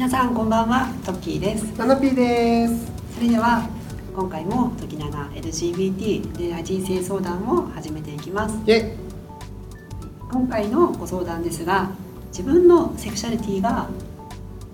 [0.00, 1.76] 皆さんこんばんはトッキーです。
[1.76, 2.90] ナナピーです。
[3.16, 3.68] それでは
[4.16, 8.56] 今回も時永 LGBT 恋愛人生相談を始めていきます。
[8.64, 8.96] イェイ。
[10.32, 11.90] 今回のご相談ですが
[12.28, 13.90] 自分のセクシャリティが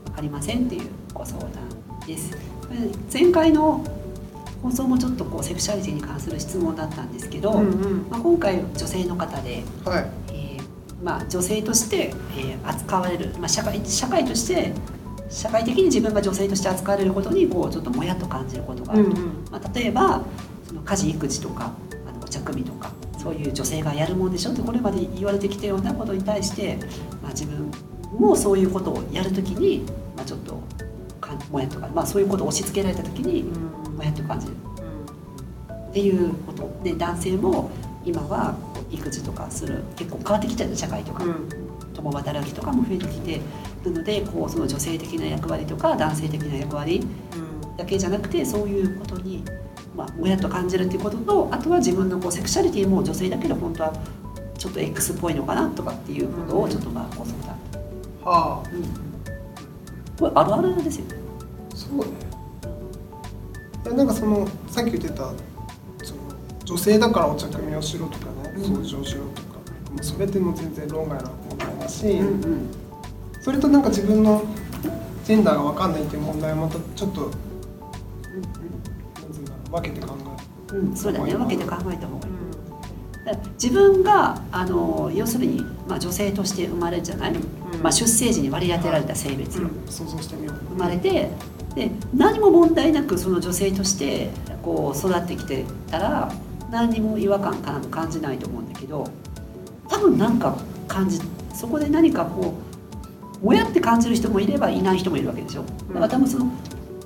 [0.04, 1.50] 分かりませんというご相談
[2.06, 2.38] です。
[3.12, 3.84] 前回の
[4.62, 8.06] 放送もちょっとこうセクシャリティに関する質問だったんですけど、うんうん。
[8.08, 10.06] まあ、今回女性の方で、はい。
[10.28, 10.62] えー
[11.02, 14.72] まあ、女性として、えー扱われる、まあ、社会社会として
[15.28, 19.04] 社会的に自分が女性として扱われることにこうちょっともやっと感じることがある。
[19.04, 19.16] と、
[19.50, 20.22] まあ、例えば
[20.66, 21.72] その家事育児とか
[22.08, 26.78] あのお茶組とかそういう女性がやるもんでしょってこれまで言われてきたようなことに対して、
[27.22, 27.70] まあ、自分
[28.18, 29.84] もそういうことをやるときに、
[30.16, 30.60] まあ、ちょっと
[31.20, 33.44] かもやっとか、まあ、そういうことを押し付けられたときに
[33.96, 34.52] もやっと感じる。
[35.90, 36.70] っていうこと。
[36.84, 37.70] で男性も
[38.04, 38.54] 今は
[38.90, 41.24] 育児とかする結構変わってきたよ社会とか、
[41.94, 43.40] 共働きとかも増えてきて
[43.86, 47.06] なのでこうその女性的な役割とか男性的な役割
[47.76, 49.44] だけじゃなくてそういうことに、
[49.94, 53.92] まあ、もやっと感じるっていうこととあとは自分のこうセクシャリティも女性だけど本当は
[54.58, 57.56] ちょっと X っぽいのかなとかっていうことをちょっとまあご相談、
[58.24, 58.68] はあ。
[60.18, 61.04] これあるあるですよ
[61.74, 62.04] そうね。
[63.96, 65.30] なんかそのさっき言ってた
[66.02, 66.22] その
[66.64, 68.62] 女性だからお茶組みをしろとかね、うん。
[68.62, 69.58] 掃除をしろとか、
[69.92, 72.85] まあ、それってもう全然論外な問題だし、うんうん
[73.46, 74.42] それとなんか自分の
[75.24, 77.32] ジェンダーが分かんないっていう問題はまたちょっとなん
[79.32, 80.16] つうん分けて考
[80.72, 83.24] うんうん、そうだね分けて考えた方がいい。
[83.24, 87.34] だから自分があの要するに、まあ、女性として生まれるじゃない、
[87.80, 90.56] まあ、出生時に割り当てられた性別え、よ、想像してみよう。
[90.70, 91.30] 生まれて
[91.76, 94.30] で何も問題なくその女性として
[94.64, 96.32] こう育ってきてたら
[96.72, 99.08] 何にも違和感かな感じないと思うんだけど
[99.88, 100.58] 多分なんか
[100.88, 101.20] 感じ
[101.54, 102.65] そこで何かこう
[103.46, 106.50] もやって感じる人もいればいない人もいるわけでしょだから多分その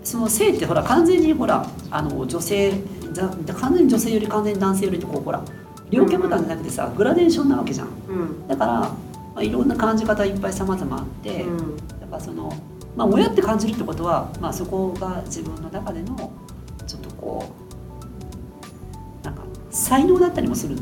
[0.03, 2.73] その性ってほら完全にほらあの女性
[3.13, 5.45] ざ完全に女性より完全に男性よりってこうほら
[5.91, 7.89] 両極端じゃなくてさグラデーションなわけじゃん。
[8.09, 8.49] うん。
[8.49, 8.97] だから、ま
[9.37, 11.77] あ、いろんな感じ方いっぱい様々あって、うん。
[11.77, 12.53] だからその
[12.97, 16.33] まあ親って感じるってことは、まあ、そこが自分の中での
[16.87, 17.53] ちょっとこ
[19.23, 20.77] うなんか才能だったりもする。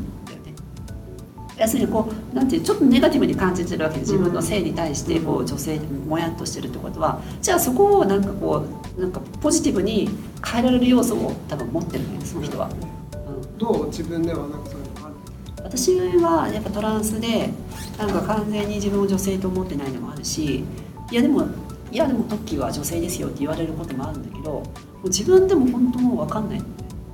[1.59, 7.21] 要するにこうなんていうちょっとネガティブに感じてるわけで自分の性に対してこう女性もやっとしてるってことは。
[7.41, 8.65] じゃあそこをなんかこ
[8.97, 10.09] うなんかポジティブに
[10.45, 12.69] 変えられる要素を多分持ってるのよその人は。
[12.69, 13.57] うん。
[13.57, 15.15] どう自分ではなんかそういうのある
[15.57, 17.49] 私はやっぱトランスで
[17.97, 20.63] なんか完全に自分を女性と思ってないのもあるし
[21.11, 21.45] いやでも
[21.91, 24.63] いやでもトッキーは女性ですよって言われることもあるんだけど
[25.05, 26.63] 自分でも本当もう分かんない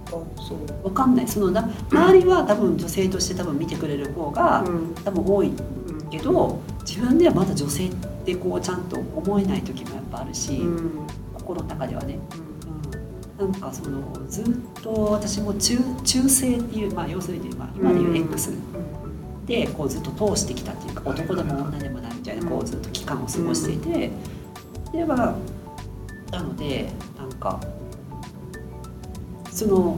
[0.07, 0.17] そ
[0.55, 1.27] う分かんない。
[1.27, 4.95] そのな周りは多分女性として多分見てくれる方がうん。
[5.03, 6.09] 多分多いうん。
[6.09, 7.95] けど自分ではまだ女性っ
[8.25, 11.07] てこうちゃんと思えない時もやっぱあるし、うん。
[11.33, 12.19] 心の中ではね。
[13.39, 13.99] うん、なんかその
[14.29, 14.45] ずっ
[14.81, 18.53] と私も中中性っていう、まあ、要するに、まあ、今でいう X
[19.45, 24.11] でこうずっと通してきたっていうかはい男でも女でもないみたいなこうずっと期間を過ごしていて、
[24.91, 25.35] でまあ
[26.31, 27.59] なのでなんか
[29.55, 29.97] その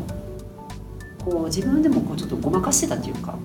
[1.25, 3.35] こう自分でもこうちょっとごまかしてたっていうか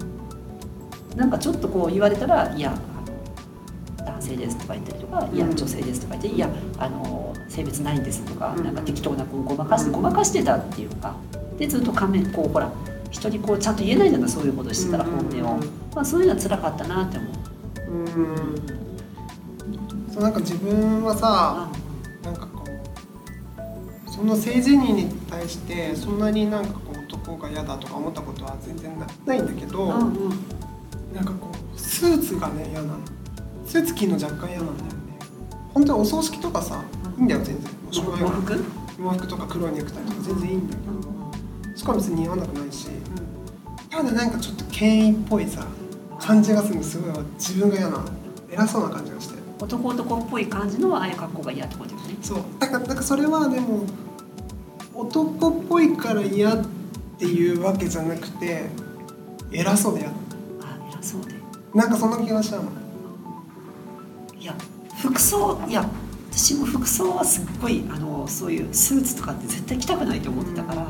[1.16, 2.78] なんかちょっとこう言われたら「いや
[3.98, 8.64] 男性です」とか言ったりとか「いやうん女性です」とか言って「いやあの性別ないんです」とかうん。
[8.64, 11.16] なんか適当なこうごまかしてうんごまかしてたっていうか
[11.58, 12.70] でずっと仮面こうほら
[13.10, 15.58] 人にこうちゃんと言えないじゃないそういうことしてたら本音を、
[15.94, 17.30] まあ、そういうのは辛かったなって思う。
[17.90, 18.82] うん。
[20.12, 21.81] そうなんか自分はさあなん
[24.12, 30.30] その性自認に対してそんなになんかこう男が嫌だとか思ったことは全然なないんだけど、うんうん。
[31.14, 32.98] なんかこうスーツがね嫌なの。
[33.66, 34.96] スーツ着るの若干嫌なんだよね。
[35.72, 36.84] 本当はお葬式とかさ
[37.16, 37.64] いいんだよ全然。
[37.64, 38.64] もうしょうがない喪服
[38.98, 42.86] 洋服とか黒いネクタイとか全然いいんだけどしかも別に似合わなくないし
[43.88, 45.66] ただなんかちょっと権威っぽいさ
[46.20, 48.04] 感じがするのすごい自分が嫌なの。
[48.50, 49.31] 偉そうな感じがして
[49.62, 52.16] 男男っぽい感じのああいう格好が嫌ってことですね。
[52.20, 52.38] そう。
[52.58, 53.84] だからなんかそれはでも
[54.94, 56.66] 男っぽいから嫌っ
[57.18, 58.66] ていうわけじゃなくて
[59.52, 60.14] 偉そうで嫌だ
[60.62, 61.34] あ偉そうで。
[61.74, 62.64] なんかそんな気がしたの？
[64.38, 64.54] いや
[65.00, 65.88] 服装いや
[66.30, 70.86] 私も服装はすっごいあのそういうスーツとかって絶対着たくないと思ってたから、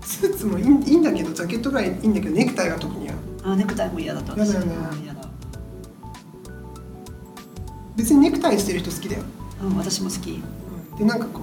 [0.00, 3.14] スーツもいいんだけどジャケットがいいんだけどネクタイが特に嫌。
[3.44, 4.32] あネクタイも嫌だった。
[4.32, 5.09] 私嫌だよね
[8.00, 9.22] 別にネクタイしてる人好きだよ。
[9.62, 10.42] うん、私も好き。
[10.96, 11.40] でなんかこ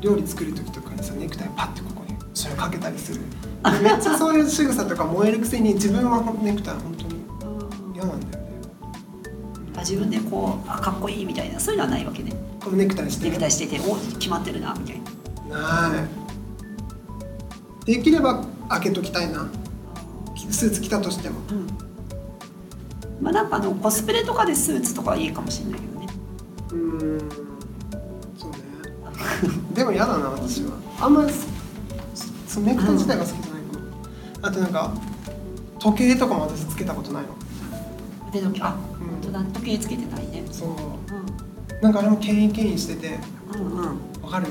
[0.00, 3.20] う料理作る時とかにさネクタイパッてここにそれかけたりする。
[3.80, 7.14] めっちゃそういう仕草とか燃えるくせに自分はネクタイ本当に
[7.94, 8.50] 嫌なんだよね。
[9.72, 12.32] か自分でこうあかっこいいみたいなそういうのはないわけね。
[12.60, 15.00] このネクタイしてネクタイしててお決まってるなみたい
[15.48, 15.90] な。
[15.92, 16.02] な
[17.86, 17.86] い。
[17.86, 19.48] できれば開けときたいな。
[20.50, 21.38] スーツ着たとしても。
[21.50, 21.66] うん。
[23.20, 25.99] まあなんかあのコスプレとかでスーツとかはいいかもしれないけどね
[26.72, 27.20] うーん。
[28.38, 28.58] そうね。
[29.74, 30.72] でも嫌だな私は。
[31.00, 31.32] あんまり
[32.46, 33.84] そネクタイ自体が好きじゃないかも、
[34.42, 34.92] あとなんか
[35.78, 37.28] 時計とかも私つけたことないの。
[38.30, 38.62] 腕時計。
[38.62, 39.06] あうん。
[39.08, 39.44] 本当だ。
[39.60, 40.44] 時計つけてないね。
[40.50, 40.68] そう。
[40.70, 40.74] う
[41.82, 43.08] なんかあれも牽引牽引してて。
[43.10, 43.20] ん
[43.54, 44.22] うんうん。
[44.22, 44.48] わかる？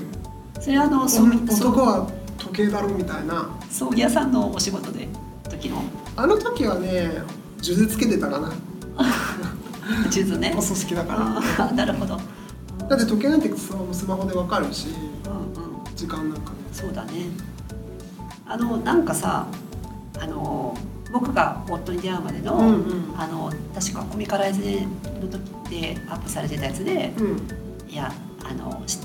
[0.60, 3.50] それはあのそおう男は時計だろみたいな。
[3.70, 5.08] 葬儀屋さんのお仕事で
[5.50, 5.82] 時の。
[6.16, 7.22] あの時はね
[7.62, 8.52] 数珠つけてたかな
[10.10, 10.54] 地図ね。
[10.58, 11.16] お葬式だか
[11.58, 11.72] ら。
[11.72, 12.20] なるほど。
[12.88, 14.88] だって時計なんてさスマホでわかるし
[15.26, 15.96] うんうん。
[15.96, 17.12] 時間なんかねそうだね。
[18.46, 19.48] あのなんかさ
[20.20, 20.76] あの
[21.12, 23.20] 僕が夫に出会うまでの、うんうん。
[23.20, 27.48] あの確かコミカライズの時でアップされてたやつでうん。
[27.90, 28.12] いや
[28.44, 29.00] あのし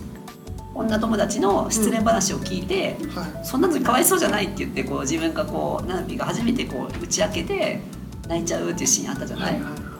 [0.74, 3.46] 女友達の失恋話を聞いて、はい。
[3.46, 7.80] そんな時かわいそうじゃないって言ってこう自分がこうナナピが初めてこう打ち明けて
[8.28, 9.93] 泣いちゃうっていうシーンあったじゃないはいはい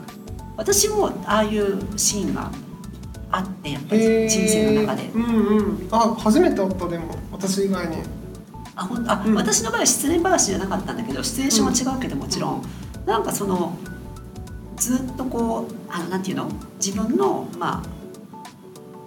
[0.57, 2.51] 私もああいうシーンが
[3.31, 4.29] あってやっぱへりー。
[4.29, 5.09] 人生の中で。
[5.09, 5.87] うんうん。
[5.91, 7.15] あ初めて会ったでも。
[7.31, 7.97] 私以外に。
[8.75, 9.35] あほんあ、うん。
[9.35, 12.61] 私の場合は失恋話じゃなかったんだけどシチュエーションは違うけどもちろん、
[13.05, 13.77] なんかその
[14.77, 16.49] ずっとこうあのなんていうの？
[16.83, 17.83] 自分のまあ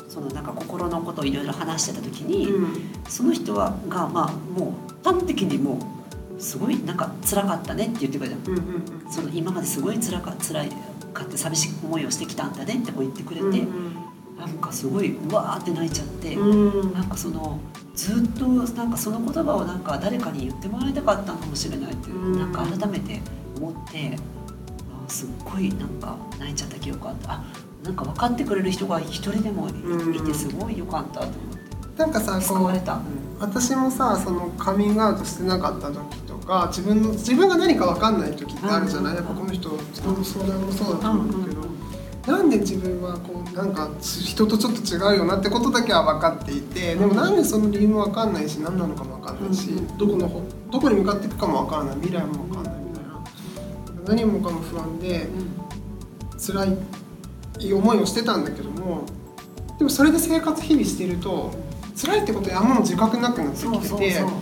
[0.08, 2.90] そのなんか心のことをいろいろ話してた時に、うん。
[3.08, 5.78] その人はがまあもう端的にもう
[6.38, 8.36] すごいなんか辛かったねって言ってくれた。
[8.50, 8.64] うんうん
[9.10, 10.70] その今まですごい辛か辛い
[11.12, 13.96] かって寂しい思いをしてきたんだねってこう言ってくれて、うん
[14.38, 16.36] なんかすごいうわーって泣いちゃって。
[16.36, 16.92] うん。
[16.92, 17.58] なんかその
[17.96, 22.38] ずっとなんかその言葉をなんか誰かに言ってもらいたかったのかもしれないってうん。
[22.38, 23.20] なんか改めて
[23.56, 24.16] 思って
[25.06, 27.32] あすっごいなんか泣いちゃった記憶があった。
[27.32, 27.44] あ
[27.82, 30.14] なんか分かってくれる人が一人でもいうん。
[30.14, 31.98] いてすごい良かったと思って。
[31.98, 33.00] なんかさ救こうわれた。
[33.40, 39.18] 私もさそのカミングアウトしてなかった時とか自分の自分が何か分かんない時ってあるじゃない、うん。
[39.18, 49.98] やっぱこの人人の相談もそうだと思うんだけど、なんで自分はこうなんか人とちょっと違うよなってことだけは分かっていてでもなんでその理由も分かんないし何なのかも分かんないし、うん。
[49.98, 53.22] どこの方どこに向かっていくかも分からない未来も分かんないみたいな
[54.08, 55.28] 何もかも不安で
[56.38, 56.64] 辛
[57.60, 59.04] い思いをしてたんだけども
[59.78, 61.52] でもそれで生活日々してると
[62.00, 64.38] 辛いってことやむの自覚なくなってそうきててそうそう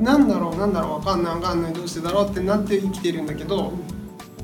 [0.00, 3.72] なんだろうなんだろう分かんない分かんないどうしてだろうってなって生きてるんだけど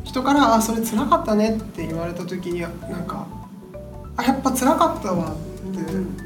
[0.04, 2.72] 人から「あそれ辛かったね」って言われた時になん
[3.06, 3.26] か
[4.16, 6.16] 「あやっぱ辛かったわ」って、うん。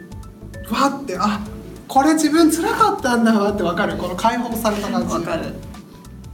[0.71, 1.41] わってあ
[1.89, 3.97] これ自分辛かったんだわって分かる？
[3.97, 5.15] この解放された感じ。
[5.15, 5.55] わかる。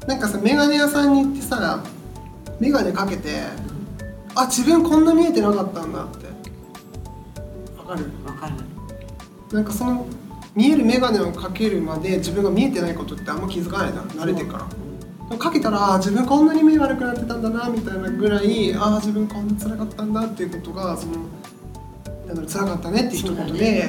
[0.06, 1.82] なんかさメガネ屋さんに行ってさ
[2.60, 3.42] メガネかけて
[4.34, 6.26] あ自分こんな見えてなかったんだって。
[7.78, 8.52] わかるわかる。
[9.52, 10.06] なんかその
[10.56, 14.66] 見えるメガネをかけるまで自分が見えてないことってあんま気づかないじゃん慣れてか
[15.30, 15.36] ら。
[15.36, 21.14] かけたらあ自分こんなに目悪くなってたんだなみたいなぐらいあ自分こんな辛かったんだっていうことがその
[22.26, 23.88] なんだろう辛かったねって一言そうで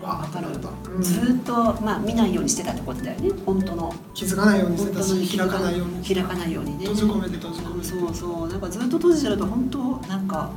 [0.00, 1.02] わわかるなった、うん。
[1.02, 3.30] ずーっとまあ見ないようにしてたってことだよね。
[3.44, 3.92] 本当の。
[4.14, 6.86] 気づかないようにしてたし開かないように開かないようにね。
[6.86, 7.88] 閉じ込めて閉じ込めて。
[7.88, 10.50] そうそうなんかずっと閉じてると本当なんか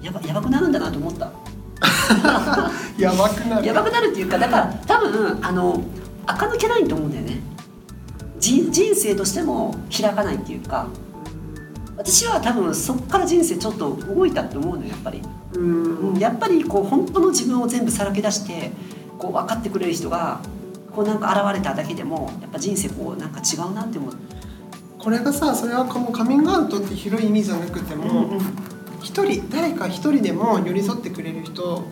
[0.00, 1.30] やばやばくなるんだなと思った
[2.98, 3.66] やばくなる。
[3.66, 5.82] やばくなるっていうかだから多分あの
[6.26, 7.40] 垢抜けないと思うんだよね。
[8.38, 10.86] 人人生としても開かないっていうか。
[11.96, 15.22] 私は多分そっから人生ちょっと動いたって思うのよやっぱり、
[15.54, 16.10] うん。
[16.12, 18.70] うん、やっぱりこう本当の自分を全部さらけ出して
[19.18, 20.40] こう分かってくれる人が
[20.94, 24.12] こうなんか現れただけでもやっぱ人生こうなんか違うなって思う、
[24.98, 28.38] これがさそれはこのカミングアウトって広い意味じゃなくても
[29.02, 31.84] 一人誰か一人でも寄り添ってくれる人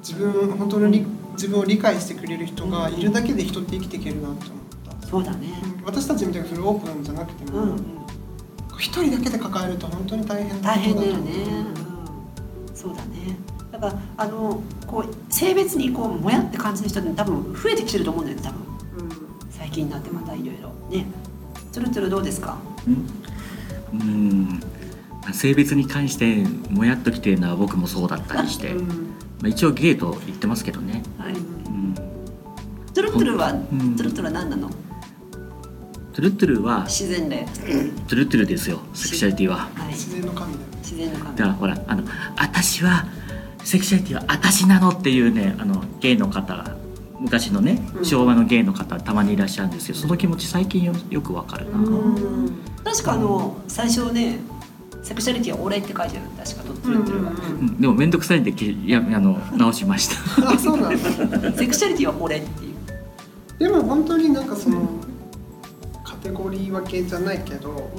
[0.00, 5.48] 自分本当のり自分を理解してくれる人がいるだけで人って生きていけるなって思った、そうだね。
[5.64, 7.78] うん私たちみたいなフルオープンじゃなくてもうん、うん、
[8.78, 11.64] 一人だけで抱えると本当に大変な大変だよことだとね、思う
[12.68, 13.36] うん、そうだね。
[13.72, 18.60] だからあのこう性別にこうもやって感じる人って多分増えてきてると思うんだよね多分。
[19.50, 20.70] 最近になってまたいろいろ。
[20.90, 21.06] ね。
[21.72, 22.58] つるつるどうですか？
[22.86, 24.00] うん。
[24.00, 24.60] うん
[25.32, 28.86] 性別に関してもやっときてるのは僕もそうだったりして、うん。
[28.88, 28.94] ま
[29.44, 31.34] あ、一応ゲイと言ってますけどね、はい。
[31.34, 31.94] うん、
[32.92, 33.96] つるつるはうん。
[33.96, 34.68] つるつるは何なの？
[36.12, 37.46] トゥルトゥルは自然で。
[38.08, 39.68] トゥルトゥルですよセクシャリティは。
[39.74, 39.88] はい。
[39.88, 40.66] 自然の神だよ。
[40.78, 42.02] 自然のだ感からほらあの
[42.36, 43.06] 私は
[43.62, 46.76] セクシャリティは私なのっていうねあのゲイの方
[47.20, 48.04] 昔のねうん。
[48.04, 49.94] 昭和のゲイの方たまにいらっしゃるんですよ。
[49.94, 52.50] その気持ち最近よよくわかるな、うん。
[52.84, 54.40] 確かあの最初ね
[55.02, 56.28] セクシャリティは俺って書いてある。
[56.36, 60.50] 確かトゥルトゥルは、うんでも面倒くさいんでけいやあの直しました。
[60.50, 61.52] あそうなんだ。
[61.56, 62.70] セクシャリティは俺っていう。
[63.58, 64.88] でも本当になんかその
[66.04, 67.90] カテゴリー分けじゃないけど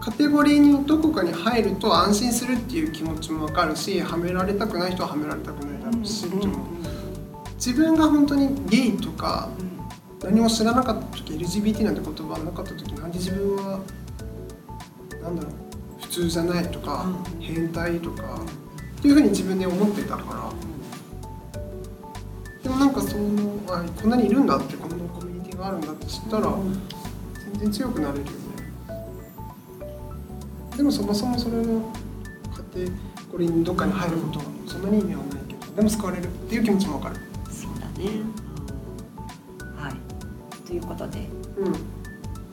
[0.00, 6.64] カテゴリーにどこかに入ると安心するっていう気持ちも分かるしはめられたくない人ははめられたくないだろうし、でも
[7.56, 9.50] 自分が本当にゲイとか
[10.24, 13.80] 何も知らなかった時 LGBT なんて言葉なかった時なんで自分は
[15.22, 15.52] なんだろう。
[15.69, 15.69] 普
[16.10, 17.40] 通じゃないとか、うん。
[17.40, 18.40] 変態とか
[18.98, 20.52] っていうふうに自分で思ってたから。
[22.62, 26.54] でもなんかそのあこんなにいるんだってこんなコミュニティがあるんだって知ったら
[27.52, 28.32] 全然強くなれるよね。
[30.76, 31.92] でもそもそもそれの
[32.74, 32.90] 家庭
[33.32, 37.16] これにどっかに入ることはそんなに意味はないけどでも救われるっていう気持ちもわかる。
[37.50, 38.10] そうだね、
[39.60, 39.82] うん。
[39.82, 39.94] はい。
[40.66, 41.74] ということでうん。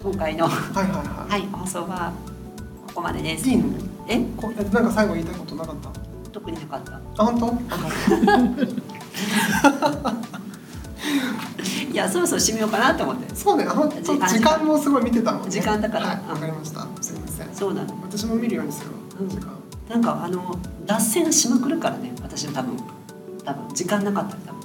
[0.01, 1.31] 今回の、ははいはい。
[1.31, 2.13] はいい、放送は
[2.97, 3.47] ここまでです。
[3.47, 3.65] いいの？
[4.07, 4.17] え？
[4.35, 5.91] こえなんか最後言いたいことなかった？
[6.31, 6.93] 特になかった。
[6.95, 7.53] あ本当？
[11.93, 13.35] いやそろそろ締めようかなと思って。
[13.35, 15.49] そうねあ本当時間時間もすごい見てたもんね。
[15.51, 16.07] 時間だから。
[16.07, 16.87] はいかりました。
[16.99, 17.49] すいません。
[17.53, 17.93] そうなの。
[18.01, 18.95] 私も見るようにするわ。
[19.21, 19.29] うん。
[19.29, 19.53] 時間。
[19.89, 22.77] なんかあの脱線しまくるからね私多分。
[23.45, 23.75] 多分。
[23.75, 24.56] 時間なかったら多分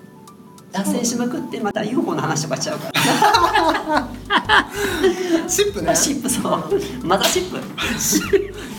[0.72, 4.08] 脱線しまくってまた UFO の話とかしちゃうから。
[5.46, 5.94] シップね。
[5.94, 7.06] シップそう。
[7.06, 7.58] マザーシップ。
[7.58, 7.60] い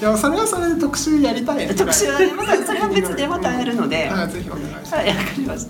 [0.03, 1.73] や それはそれで特集やりたいね。
[1.77, 4.95] 特集はねまたそれは別でまたやるので、はいぜひお願いします。
[4.95, 5.67] はい、わかりまし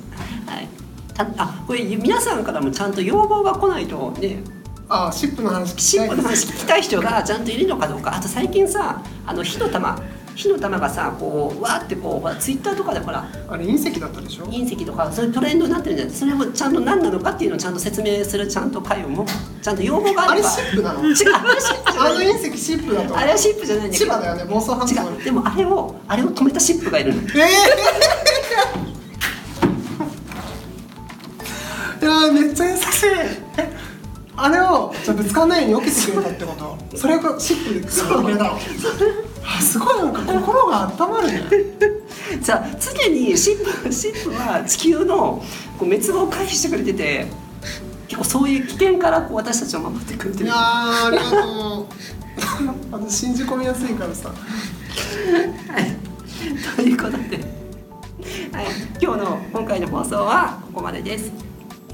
[0.48, 0.54] た。
[0.54, 0.68] はい。
[1.14, 4.42] たあ、これ皆さんからもちゃんと要望が来ないとね、
[4.88, 6.16] あシップの話聞きシッたいです。
[6.16, 8.16] プの話聞きたい人がちゃんといるのかどうか。
[8.16, 10.00] あと最近さ、あの火の玉、
[10.36, 14.46] 火の玉がさ、こうわーってこうほらツイッターとかでほらあれ隕石だったでしょ？
[14.46, 16.16] 隕石とかそういうトレンドになってるんじゃない。
[16.16, 19.26] それもちゃんと何なのかっていうのをちゃんと説明するちゃんと会をも
[19.62, 20.50] ちゃんと要望がああれれば。
[20.50, 21.04] シップなの？
[21.04, 21.16] 違う、
[21.86, 22.28] あのない。
[22.28, 24.12] 隕石シップだとあれはシップじゃないんだけど。
[24.12, 25.24] 千葉だよね房総半島違う。
[25.24, 27.22] でもあれをあれを止めたシップがいるの。
[27.22, 27.48] ええ
[32.02, 33.08] いやーめっちゃ優しい
[33.58, 33.72] え
[34.36, 36.98] あれをじゃあぶつかんないように避けてくれたってこと？
[36.98, 37.86] それがシップでく
[38.30, 38.60] れたのあ
[39.64, 41.44] すごいなんか心が温まるね。
[42.42, 45.44] じゃあ常にシップシップは地球の
[45.78, 47.28] こう滅亡を回避してくれてて
[48.08, 50.46] 結構そういう危険からこう私たちを守ってくれてる。
[50.46, 51.86] いやーありがとう。
[52.92, 54.30] 私信じ込みやすいからさ。
[54.30, 54.34] は
[55.80, 55.96] い、
[56.76, 58.66] ということで、はい、
[59.02, 61.32] 今日の今回の放送はここまでです。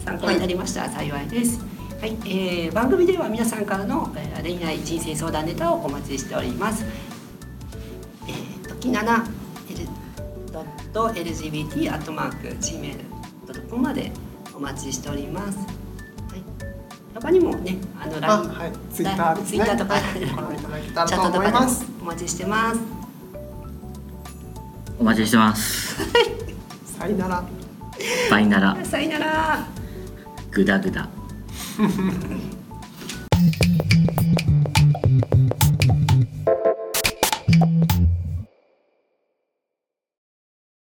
[0.06, 1.60] 参考になりましたら幸いです、
[2.02, 2.18] はい。
[2.26, 6.84] えー番組では皆さんからの、えー恋愛人生相談ネタをお待ちしております
[8.80, 9.26] きなな
[9.70, 9.94] L.LGBT
[11.94, 14.12] アットマーク Gmail.com まで
[14.56, 15.68] お待ちしております、はい、
[17.14, 18.74] 他にもねあのあ LINE はい。
[18.94, 19.50] ツイッターですね。
[19.50, 19.96] ツイッターとか、
[21.08, 21.60] チャットとかでも
[22.02, 22.80] お待ちしてます。
[25.00, 25.96] お待ちしてます。
[26.98, 27.44] さよなら。
[28.30, 28.86] バイなら。
[28.86, 29.68] さよなら。
[30.52, 31.08] グダグダ